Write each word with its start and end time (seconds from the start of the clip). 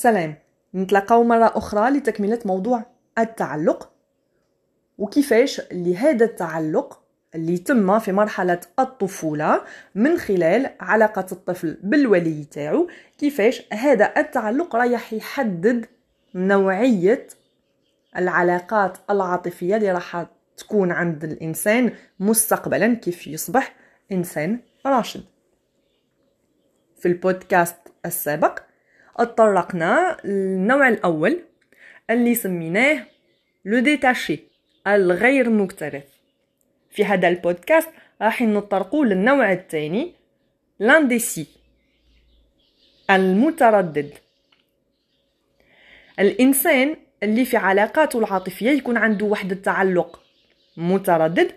سلام 0.00 0.34
نتلاقاو 0.74 1.24
مرة 1.24 1.52
أخرى 1.54 1.90
لتكملة 1.90 2.38
موضوع 2.44 2.82
التعلق. 3.18 3.92
وكيفاش 4.98 5.60
لهذا 5.72 6.24
التعلق 6.24 7.02
اللي 7.34 7.58
تم 7.58 7.98
في 7.98 8.12
مرحلة 8.12 8.60
الطفولة 8.78 9.62
من 9.94 10.18
خلال 10.18 10.70
علاقة 10.80 11.26
الطفل 11.32 11.78
بالولي 11.82 12.44
تاعو 12.44 12.88
كيفاش 13.18 13.62
هذا 13.72 14.12
التعلق 14.16 14.76
رايح 14.76 15.12
يحدد 15.12 15.86
نوعية 16.34 17.26
العلاقات 18.16 18.98
العاطفية 19.10 19.76
اللي 19.76 19.92
راح 19.92 20.26
تكون 20.56 20.92
عند 20.92 21.24
الإنسان 21.24 21.92
مستقبلا 22.20 22.94
كيف 22.94 23.26
يصبح 23.26 23.76
إنسان 24.12 24.60
راشد. 24.86 25.24
في 26.96 27.08
البودكاست 27.08 27.76
السابق 28.06 28.69
اتطرقنا 29.16 30.16
للنوع 30.24 30.88
الأول 30.88 31.40
اللي 32.10 32.34
سميناه 32.34 33.06
لو 33.64 33.78
ديتاشي 33.78 34.40
الغير 34.86 35.50
مكترث. 35.50 36.04
في 36.90 37.04
هذا 37.04 37.28
البودكاست 37.28 37.88
راح 38.22 38.42
نتطرقوا 38.42 39.04
للنوع 39.04 39.52
الثاني 39.52 40.14
لانديسي 40.78 41.46
المتردد. 43.10 44.10
الإنسان 46.20 46.96
اللي 47.22 47.44
في 47.44 47.56
علاقاته 47.56 48.18
العاطفية 48.18 48.70
يكون 48.70 48.96
عنده 48.96 49.26
واحد 49.26 49.52
التعلق 49.52 50.20
متردد 50.76 51.52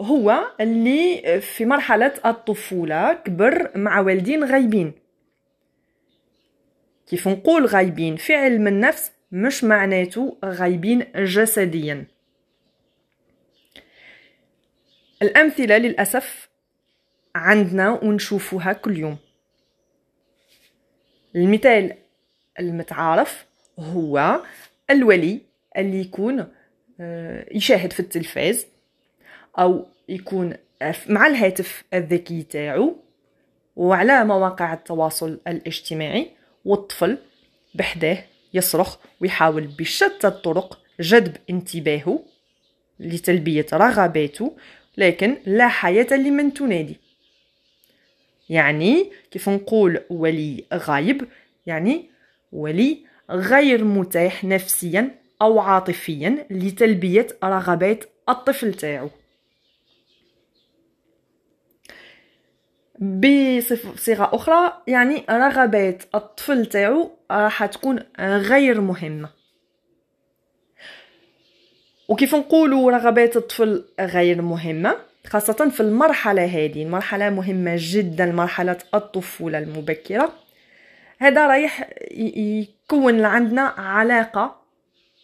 هو 0.00 0.44
اللي 0.60 1.40
في 1.40 1.64
مرحلة 1.64 2.12
الطفولة 2.26 3.12
كبر 3.12 3.70
مع 3.76 4.00
والدين 4.00 4.44
غايبين. 4.44 4.92
كيف 7.06 7.28
نقول 7.28 7.66
غايبين. 7.66 8.16
في 8.16 8.34
علم 8.34 8.66
النفس 8.66 9.12
مش 9.32 9.64
معناته 9.64 10.38
غايبين 10.44 11.06
جسديا. 11.16 12.04
الأمثلة 15.22 15.78
للأسف 15.78 16.48
عندنا 17.34 17.90
ونشوفوها 17.90 18.72
كل 18.72 18.98
يوم. 18.98 19.16
المثال 21.36 21.94
المتعارف 22.60 23.46
هو 23.78 24.40
الولي 24.90 25.40
اللي 25.76 26.00
يكون 26.00 26.48
آه، 27.00 27.46
يشاهد 27.52 27.92
في 27.92 28.00
التلفاز 28.00 28.66
أو 29.58 29.86
يكون 30.08 30.56
مع 31.08 31.26
الهاتف 31.26 31.84
الذكي 31.94 32.42
تاعو 32.42 32.96
وعلى 33.76 34.24
مواقع 34.24 34.72
التواصل 34.72 35.40
الاجتماعي. 35.48 36.30
والطفل 36.64 37.18
بحداه 37.74 38.24
يصرخ 38.54 38.96
ويحاول 39.20 39.66
بشتى 39.66 40.26
الطرق 40.26 40.78
جذب 41.00 41.36
انتباهه 41.50 42.24
لتلبية 43.00 43.66
رغباته 43.72 44.56
لكن 44.96 45.36
لا 45.46 45.68
حياة 45.68 46.16
لمن 46.16 46.54
تنادي. 46.54 46.96
يعني 48.48 49.10
كيف 49.30 49.48
نقول 49.48 50.00
ولي 50.10 50.64
غايب؟ 50.74 51.28
يعني 51.66 52.10
ولي 52.52 52.98
غير 53.30 53.84
متاح 53.84 54.44
نفسيا 54.44 55.14
أو 55.42 55.60
عاطفيا 55.60 56.46
لتلبية 56.50 57.26
رغبات 57.44 58.04
الطفل 58.28 58.74
تاعو. 58.74 59.10
بصيغة 63.00 64.30
أخرى 64.32 64.82
يعني 64.86 65.24
رغبات 65.30 66.02
الطفل 66.14 66.66
تاعو 66.66 67.10
راح 67.30 67.66
تكون 67.66 67.98
غير 68.20 68.80
مهمة. 68.80 69.28
وكيف 72.08 72.34
نقولوا 72.34 72.90
رغبات 72.90 73.36
الطفل 73.36 73.84
غير 74.00 74.42
مهمة؟ 74.42 74.96
خاصة 75.26 75.68
في 75.68 75.80
المرحلة 75.80 76.44
هذه 76.44 76.82
المرحلة 76.82 77.30
مهمة 77.30 77.74
جدا 77.78 78.32
مرحلة 78.32 78.78
الطفولة 78.94 79.58
المبكرة. 79.58 80.32
هذا 81.18 81.46
رايح 81.46 81.90
يكون 82.10 83.24
عندنا 83.24 83.62
علاقة 83.62 84.60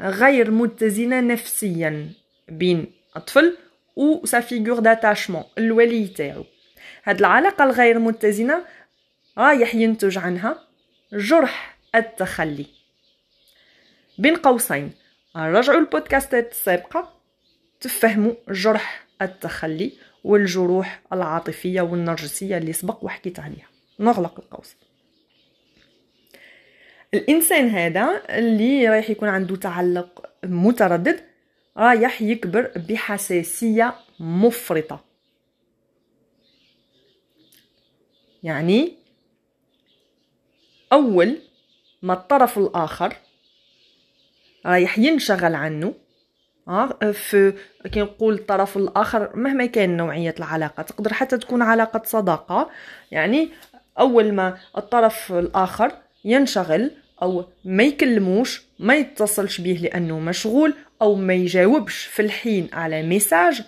غير 0.00 0.50
متزنة 0.50 1.20
نفسيا 1.20 2.10
بين 2.48 2.86
الطفل 3.16 3.56
و 3.96 4.26
sa 4.26 4.40
figure 4.40 4.78
d'attachement 4.78 5.44
الولي 5.58 6.08
تاعو. 6.08 6.44
هاد 7.04 7.18
العلاقة 7.18 7.64
الغير 7.64 7.98
متزنة 7.98 8.64
رايح 9.38 9.74
ينتج 9.74 10.18
عنها 10.18 10.58
جرح 11.12 11.78
التخلي. 11.94 12.66
بين 14.18 14.36
قوسين 14.36 14.92
رجعوا 15.36 15.80
البودكاستات 15.80 16.50
السابقة 16.52 17.12
تفهموا 17.80 18.34
جرح 18.48 19.06
التخلي 19.22 19.92
والجروح 20.24 21.00
العاطفية 21.12 21.80
والنرجسية 21.80 22.58
اللي 22.58 22.72
سبق 22.72 23.04
وحكيت 23.04 23.40
عليها. 23.40 23.68
نغلق 24.00 24.40
القوس. 24.40 24.76
الإنسان 27.14 27.68
هذا 27.68 28.22
اللي 28.30 28.88
رايح 28.88 29.10
يكون 29.10 29.28
عنده 29.28 29.56
تعلق 29.56 30.30
متردد 30.44 31.20
رايح 31.76 32.22
يكبر 32.22 32.72
بحساسية 32.76 33.94
مفرطة. 34.20 35.11
يعني 38.42 38.92
أول 40.92 41.38
ما 42.02 42.12
الطرف 42.12 42.58
الآخر 42.58 43.16
رايح 44.66 44.98
ينشغل 44.98 45.54
عنه 45.54 45.94
آه 46.68 47.12
في 47.12 47.54
كي 47.92 48.00
نقول 48.00 48.34
الطرف 48.34 48.76
الآخر 48.76 49.36
مهما 49.36 49.66
كان 49.66 49.96
نوعية 49.96 50.34
العلاقة 50.38 50.82
تقدر 50.82 51.12
حتى 51.12 51.38
تكون 51.38 51.62
علاقة 51.62 52.02
صداقة 52.04 52.70
يعني 53.10 53.48
أول 53.98 54.32
ما 54.32 54.58
الطرف 54.76 55.32
الآخر 55.32 55.92
ينشغل 56.24 56.90
أو 57.22 57.44
ما 57.64 57.82
يكلموش 57.82 58.62
ما 58.78 58.94
يتصلش 58.94 59.60
به 59.60 59.72
لأنه 59.72 60.18
مشغول 60.18 60.74
أو 61.02 61.14
ما 61.14 61.34
يجاوبش 61.34 62.04
في 62.04 62.22
الحين 62.22 62.68
على 62.72 63.02
ميساج 63.02 63.62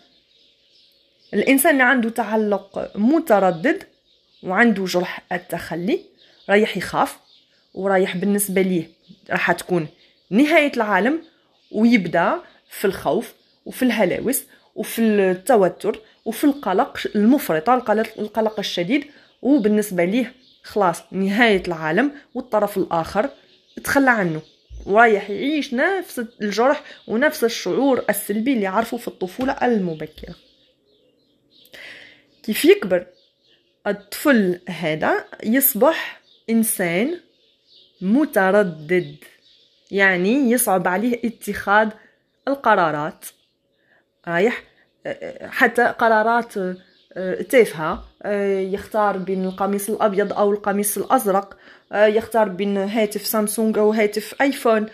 الإنسان 1.34 1.73
اللي 1.73 1.83
عنده 1.83 2.11
تعلق 2.11 2.91
متردد 2.97 3.83
وعنده 4.44 4.84
جرح 4.84 5.22
التخلي 5.32 6.00
رايح 6.49 6.77
يخاف 6.77 7.19
ورايح 7.75 8.16
بالنسبة 8.16 8.62
ليه 8.62 8.91
راح 9.31 9.53
تكون 9.53 9.88
نهاية 10.31 10.72
العالم 10.77 11.22
ويبدأ 11.72 12.41
في 12.71 12.84
الخوف 12.84 13.34
وفي 13.66 13.83
الهلاوس 13.83 14.43
وفي 14.75 15.03
التوتر 15.03 16.00
وفي 16.25 16.44
القلق 16.44 16.99
المفرطة 17.16 17.75
القلق 18.19 18.59
الشديد. 18.59 19.06
وبالنسبة 19.43 20.04
ليه 20.04 20.34
خلاص 20.62 21.03
نهاية 21.10 21.62
العالم 21.69 22.12
والطرف 22.34 22.77
الآخر 22.77 23.31
تخلى 23.84 24.10
عنه. 24.10 24.43
ورايح 24.87 25.31
يعيش 25.31 25.75
نفس 25.75 26.25
الجرح 26.43 26.83
ونفس 27.06 27.44
الشعور 27.44 28.04
السلبي 28.10 28.53
اللي 28.53 28.66
عرفه 28.66 28.97
في 28.97 29.09
الطفولة 29.09 29.53
المبكرة. 29.53 30.34
كيف 32.43 32.65
يكبر؟ 32.65 33.06
الطفل 33.87 34.61
هذا 34.69 35.25
يصبح 35.45 36.22
إنسان 36.50 37.21
متردد 38.00 39.17
يعني 39.91 40.50
يصعب 40.50 40.89
عليه 40.89 41.21
اتخاذ 41.25 41.91
القرارات. 42.49 43.25
رايح؟ 44.28 44.62
حتى 45.43 45.84
قرارات 45.84 46.55
آه، 47.17 47.43
تافهة 47.43 48.05
آه، 48.22 48.61
يختار 48.61 49.19
بين 49.19 49.45
القميص 49.45 49.91
الأبيض 49.91 50.33
أو 50.33 50.53
القميص 50.53 50.99
الأزرق 50.99 51.56
آه، 51.93 52.06
يختار 52.06 52.48
بين 52.48 52.77
هاتف 52.77 53.27
سامسونج 53.27 53.78
أو 53.78 53.92
هاتف 53.92 54.42
آيفون 54.42 54.86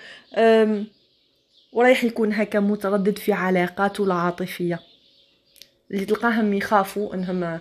ورايح 1.72 2.04
يكون 2.04 2.32
هكا 2.32 2.60
متردد 2.60 3.18
في 3.18 3.32
علاقاته 3.32 4.04
العاطفية. 4.04 4.80
اللي 5.90 6.04
تلقاهم 6.04 6.54
يخافوا 6.54 7.14
إنهم 7.14 7.60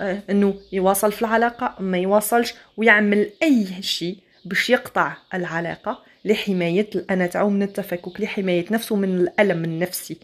إنه 0.00 0.54
يواصل 0.72 1.12
في 1.12 1.22
العلاقة 1.22 1.82
ما 1.82 1.98
يواصلش 1.98 2.54
ويعمل 2.76 3.30
أي 3.42 3.82
شيء 3.82 4.16
باش 4.44 4.70
يقطع 4.70 5.16
العلاقة 5.34 6.02
لحماية 6.24 6.90
الأنا 6.94 7.26
تاعو 7.26 7.50
من 7.50 7.62
التفكك 7.62 8.20
لحماية 8.20 8.64
نفسه 8.70 8.96
من 8.96 9.20
الألم 9.20 9.64
النفسي. 9.64 10.16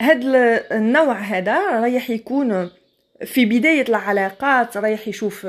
هاد 0.00 0.22
النوع 0.72 1.18
هذا 1.18 1.80
رايح 1.80 2.10
يكون 2.10 2.70
في 3.24 3.44
بداية 3.44 3.88
العلاقات 3.88 4.76
رايح 4.76 5.08
يشوف 5.08 5.46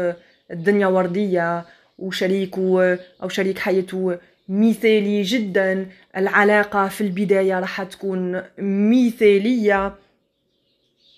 الدنيا 0.51 0.87
وردية 0.87 1.65
وشريكه 1.99 2.99
أو 3.23 3.29
شريك 3.29 3.59
حياته 3.59 4.17
مثالي 4.49 5.21
جدا. 5.21 5.89
العلاقة 6.17 6.87
في 6.87 7.01
البداية 7.01 7.59
راح 7.59 7.83
تكون 7.83 8.43
مثالية. 8.59 9.95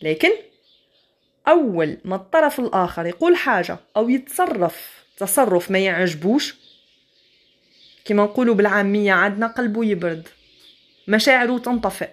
لكن 0.02 0.32
أول 1.48 1.98
ما 2.06 2.16
الطرف 2.16 2.60
الآخر 2.60 3.06
يقول 3.06 3.36
حاجة 3.36 3.78
أو 3.98 4.10
يتصرف 4.10 5.04
تصرف 5.18 5.72
ما 5.72 5.80
يعجبوش 5.80 6.56
كما 8.06 8.24
نقولوا 8.24 8.56
بالعامية 8.56 9.12
عندنا 9.12 9.48
قلبه 9.48 9.86
يبرد 9.86 10.28
مشاعره 11.08 11.58
تنطفئ 11.58 12.10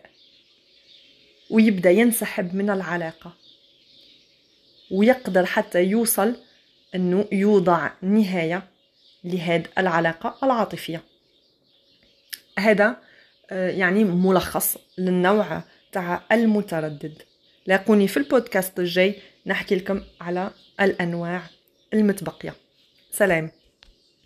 ويبدأ 1.50 1.90
ينسحب 1.90 2.54
من 2.54 2.70
العلاقة 2.70 3.32
ويقدر 4.90 5.46
حتى 5.46 5.84
يوصل 5.84 6.36
إنه 6.94 7.28
يوضع 7.32 7.90
نهاية 8.02 8.62
لهذه 9.24 9.66
العلاقة 9.78 10.38
العاطفية. 10.42 11.02
هذا 12.58 12.96
آه، 13.50 13.70
يعني 13.70 14.04
ملخص 14.04 14.76
للنوع 14.98 15.62
تاع 15.92 16.22
المتردد. 16.32 17.22
لاقوني 17.68 18.08
في 18.08 18.16
البودكاست 18.16 18.78
الجاي. 18.78 19.14
نحكي 19.46 19.74
لكم 19.74 20.00
على 20.20 20.50
الأنواع 20.80 21.42
المتبقية. 21.94 22.54
سلام. 23.10 23.50